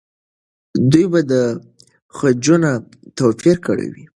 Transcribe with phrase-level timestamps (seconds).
[0.91, 1.41] دوی به
[2.17, 2.71] خجونه
[3.17, 4.05] توپیر کړي وي.